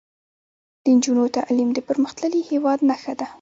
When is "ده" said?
3.19-3.27